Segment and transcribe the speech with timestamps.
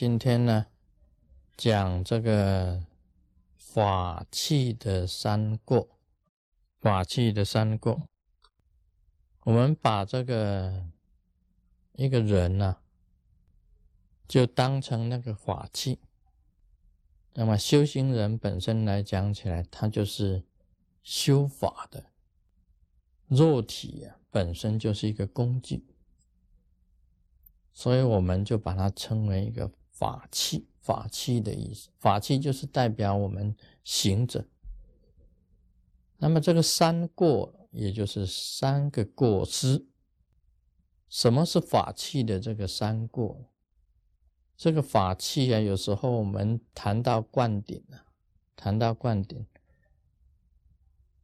[0.00, 0.66] 今天呢，
[1.56, 2.86] 讲这个
[3.56, 5.88] 法器的三过，
[6.78, 8.06] 法器的三过。
[9.42, 10.86] 我们把这个
[11.94, 12.76] 一个人呢，
[14.28, 15.98] 就当成那个法器。
[17.34, 20.44] 那么修行人本身来讲起来，他就是
[21.02, 22.04] 修法的
[23.26, 25.84] 肉体啊，本身就是一个工具。
[27.72, 31.88] 所以我们就把它称为一个法器，法器的意思。
[31.98, 34.46] 法器就是代表我们行者。
[36.18, 39.84] 那么这个三过，也就是三个过失。
[41.08, 43.50] 什么是法器的这个三过？
[44.56, 48.06] 这个法器啊，有时候我们谈到灌顶啊，
[48.54, 49.44] 谈到灌顶，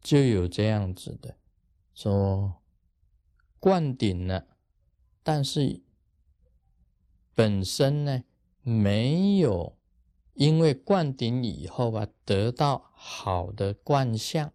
[0.00, 1.36] 就有这样子的
[1.92, 2.62] 说
[3.60, 4.46] 灌顶了，
[5.22, 5.82] 但是。
[7.34, 8.24] 本身呢，
[8.62, 9.76] 没有
[10.34, 14.52] 因为灌顶以后啊，得到好的观相，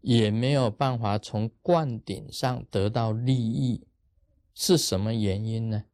[0.00, 3.86] 也没有办法从灌顶上得到利益，
[4.54, 5.84] 是什么原因呢？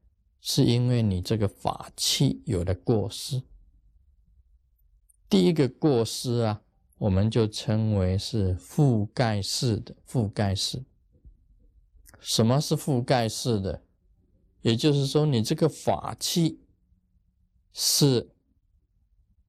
[0.41, 3.43] 是因为你这个法器有了过失。
[5.29, 6.63] 第一个过失啊，
[6.99, 10.85] 我们就称为是覆盖式的覆盖式。
[12.21, 13.83] 什么是覆盖式的？
[14.61, 16.61] 也就是说，你这个法器
[17.75, 18.31] 是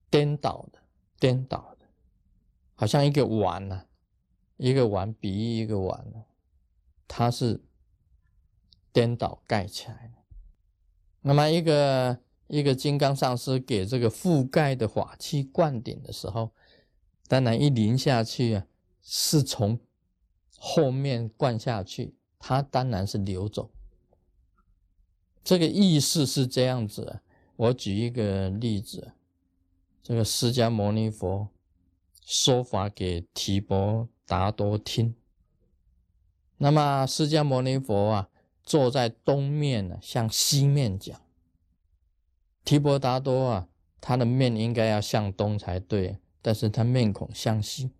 [0.09, 0.79] 颠倒的，
[1.19, 1.85] 颠倒的，
[2.73, 3.85] 好像一个碗呢，
[4.57, 6.25] 一个碗比喻一个碗，
[7.07, 7.63] 它是
[8.91, 10.23] 颠倒盖起来的。
[11.21, 16.51] 那么，一个一个金刚上师给这个覆盖的法器灌顶的时候，
[17.27, 18.65] 当然一淋下去啊，
[19.03, 19.79] 是从
[20.57, 23.71] 后面灌下去，它当然是流走。
[25.43, 27.21] 这个意思是这样子，
[27.57, 29.13] 我举一个例子，
[30.03, 31.47] 这个释迦牟尼佛
[32.25, 35.15] 说法给提婆达多听。
[36.57, 38.29] 那么释迦牟尼佛啊，
[38.63, 41.19] 坐在东面呢，向西面讲。
[42.63, 43.69] 提婆达多啊，
[44.01, 47.91] 他的面应该要向东才对，但是他面孔向西，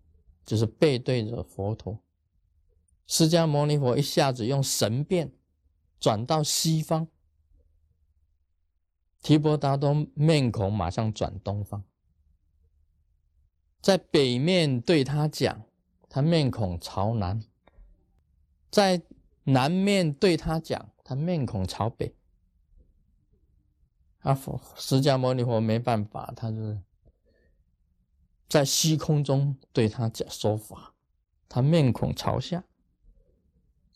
[0.45, 1.99] 就是背对着佛陀。
[3.07, 5.31] 释迦牟尼佛一下子用神变
[5.99, 7.07] 转到西方。
[9.25, 11.81] 提婆达多面孔马上转东方，
[13.81, 15.63] 在北面对他讲，
[16.07, 17.41] 他面孔朝南；
[18.69, 19.01] 在
[19.45, 22.13] 南面对他讲，他面孔朝北。
[24.19, 26.79] 阿佛释迦牟尼佛没办法，他是
[28.47, 30.93] 在虚空中对他讲说法，
[31.49, 32.63] 他面孔朝下。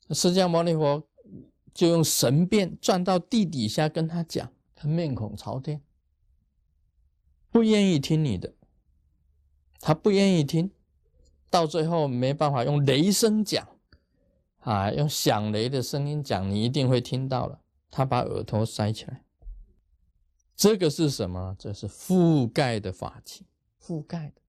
[0.10, 1.08] 释迦牟尼佛
[1.72, 4.52] 就用神变转到地底下跟他讲。
[4.82, 5.82] 他面孔朝天，
[7.52, 8.54] 不愿意听你的，
[9.82, 10.72] 他不愿意听，
[11.50, 13.68] 到最后没办法用雷声讲，
[14.60, 17.60] 啊，用响雷的声音讲，你一定会听到了。
[17.92, 19.26] 他把耳朵塞起来，
[20.56, 21.54] 这个是什么？
[21.60, 23.46] 这是覆盖的法器，
[23.84, 24.42] 覆盖的。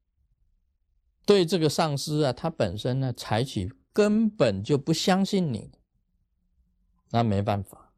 [1.27, 5.73] 对这个上师啊，他本身呢，采取根本就不相信你，
[7.11, 7.90] 那没办法。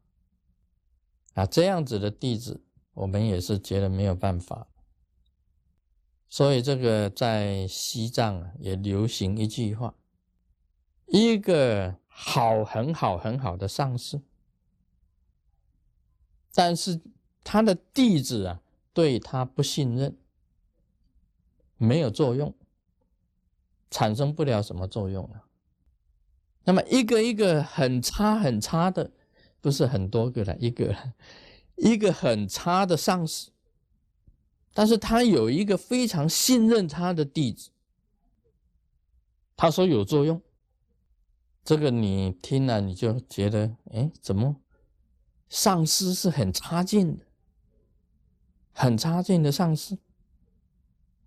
[1.33, 2.63] 啊，这样子的弟子，
[2.93, 4.67] 我们也是觉得没有办法。
[6.29, 9.95] 所以这个在西藏啊，也流行一句话：
[11.07, 14.21] 一个好、很好、很好的上师，
[16.53, 17.01] 但是
[17.43, 18.61] 他的弟子啊，
[18.93, 20.17] 对他不信任，
[21.77, 22.55] 没有作用，
[23.89, 25.45] 产生不了什么作用了。
[26.65, 29.11] 那么一个一个很差、很差的。
[29.63, 30.93] 不是很多个了，一个，
[31.77, 33.49] 一个很差的上司，
[34.73, 37.69] 但是他有一个非常信任他的弟子，
[39.55, 40.41] 他说有作用，
[41.63, 44.57] 这个你听了你就觉得，哎，怎么？
[45.47, 47.25] 上司是很差劲的，
[48.73, 49.97] 很差劲的上司，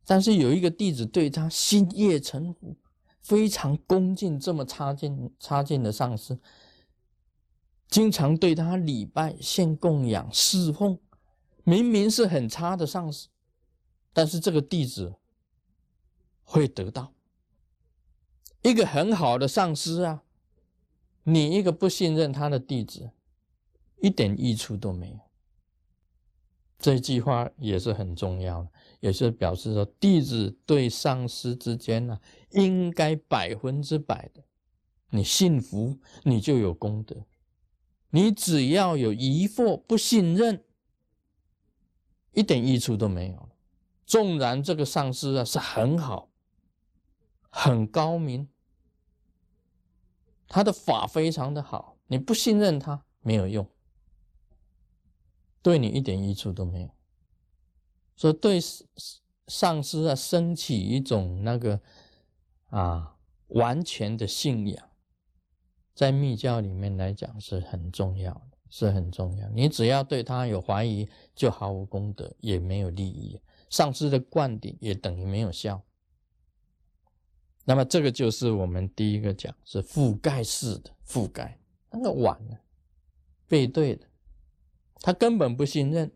[0.04, 2.76] 但是有一个弟子对他心悦诚服，
[3.22, 6.38] 非常恭敬，这么差劲差劲的上司。
[7.88, 10.98] 经常对他礼拜、献供养、侍奉，
[11.64, 13.28] 明明是很差的上司，
[14.12, 15.14] 但是这个弟子
[16.42, 17.12] 会得到
[18.62, 20.24] 一个很好的上司啊！
[21.22, 23.10] 你一个不信任他的弟子，
[24.00, 25.18] 一点益处都没有。
[26.78, 34.44] 这句话也是很重要的，也是表示说，弟子对上司之间呢，应该百分之百的，
[35.10, 37.24] 你信服，你就有功德。
[38.16, 40.64] 你只要有疑惑、不信任，
[42.32, 43.50] 一点益处都没有。
[44.06, 46.30] 纵然这个上师啊是很好、
[47.50, 48.48] 很高明，
[50.48, 53.68] 他的法非常的好，你不信任他没有用，
[55.60, 56.88] 对你一点益处都没有。
[58.16, 58.58] 所以对
[59.46, 61.82] 上师啊升起一种那个
[62.70, 63.18] 啊
[63.48, 64.88] 完全的信仰，
[65.96, 68.50] 在密教里面来讲是很重要的。
[68.68, 69.48] 是很重要。
[69.50, 73.40] 你只要对他有怀疑，就毫无功德，也没有利益。
[73.70, 75.80] 上师的灌顶也等于没有效。
[77.64, 81.60] 那么这个就是我们第一个讲，是覆盖式的覆盖。
[81.92, 82.56] 那个碗呢，
[83.46, 84.04] 背对的，
[85.00, 86.10] 他根本不信任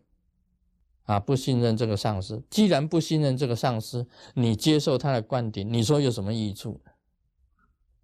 [1.03, 2.43] 啊，不信任这个上师。
[2.49, 4.05] 既然不信任这个上师，
[4.35, 6.81] 你接受他的灌顶，你说有什么益处？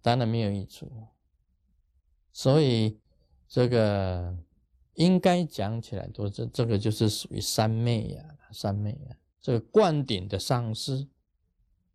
[0.00, 0.90] 当然没有益处。
[2.38, 2.96] 所以。
[3.50, 4.36] 这个
[4.92, 9.16] 应该讲起来，都这这个就是属于三昧呀，三昧呀。
[9.40, 11.08] 这个灌顶的上师，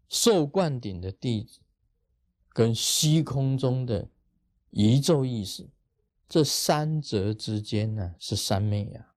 [0.09, 1.59] 受灌顶的弟子，
[2.49, 4.09] 跟虚空中的
[4.71, 5.69] 宇宙意识，
[6.27, 9.13] 这三者之间呢，是三昧呀，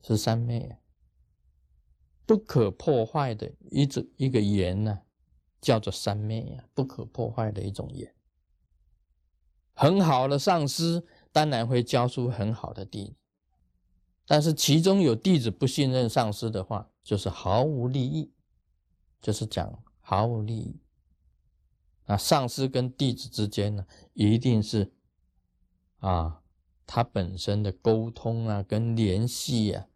[0.00, 0.78] 是三昧呀，
[2.24, 5.02] 不可破坏的一种一个缘呢，
[5.60, 8.13] 叫做三昧呀，不可破坏的一种缘，
[9.74, 11.04] 很好的上师。
[11.32, 13.14] 当然会教出很好的弟子，
[14.24, 18.32] 但是其中有弟子不信任上师的话，就是毫无利益，
[19.20, 20.80] 就是讲毫无利益。
[22.06, 24.92] 那上师跟弟子之间呢，一定是
[25.98, 26.40] 啊，
[26.86, 29.88] 他本身的沟通啊，跟联系啊，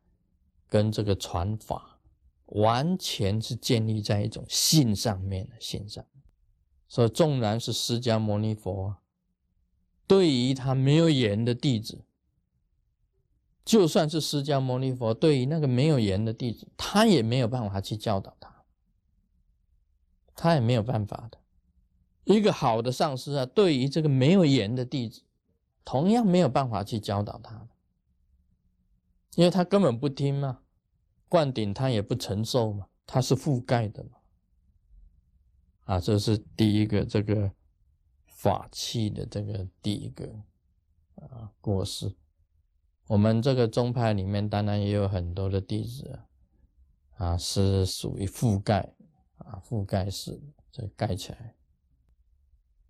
[0.69, 2.01] 跟这个传法，
[2.47, 6.05] 完全是建立在一种信上面的信上。
[6.89, 8.97] 所以，纵然是释迦牟尼佛。
[10.09, 12.03] 对于他没有缘的弟子，
[13.63, 18.65] 就算是释迦牟尼佛，对于那个没有缘的弟子，他也没有办法去教导他，
[20.35, 21.39] 他也没有办法的。
[22.25, 25.21] 一个好的上师啊，对于这个没有缘的弟子，
[25.85, 27.69] 同样没有办法去教导他，
[29.35, 30.61] 因为他根本不听嘛，
[31.29, 34.11] 灌顶他也不承受嘛，他是覆盖的嘛。
[35.85, 37.53] 啊，这是第一个这个。
[38.39, 40.33] 法器的这个第一个
[41.17, 42.15] 啊过失，
[43.09, 46.21] 我们这个宗派里面当然也有很多的弟子
[47.17, 48.95] 啊，是属于覆盖
[49.39, 51.57] 啊覆盖式的，这盖起来，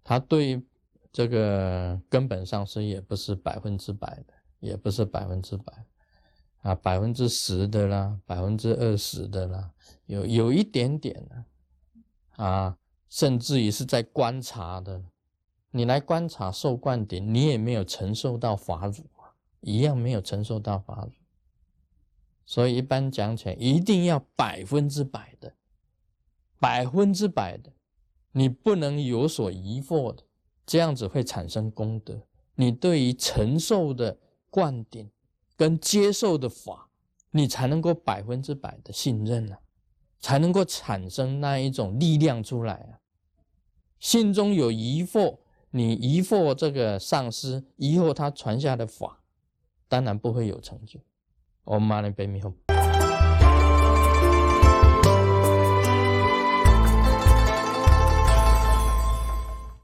[0.04, 0.62] 他对
[1.10, 5.86] 这个根本上是也不是百分之百的，也不是百分之百
[6.60, 9.72] 啊，百分之十的啦，百分之二十的啦，
[10.04, 11.44] 有有一点点的
[12.44, 12.76] 啊，
[13.08, 15.02] 甚至于是在观察的。
[15.70, 21.12] 你来观察受灌顶，你也没有承受到法乳啊，一样没有承受到法乳。
[22.46, 25.52] 所以一般讲起来，一定要百分之百的，
[26.58, 27.70] 百分之百的，
[28.32, 30.22] 你不能有所疑惑的，
[30.64, 32.22] 这样子会产生功德。
[32.54, 34.18] 你对于承受的
[34.48, 35.10] 灌顶
[35.54, 36.88] 跟接受的法，
[37.32, 39.58] 你才能够百分之百的信任啊，
[40.18, 42.98] 才能够产生那一种力量出来啊。
[44.00, 45.36] 心中有疑惑。
[45.78, 49.20] 你疑惑这个上师，疑惑他传下的法，
[49.86, 50.98] 当然不会有成就。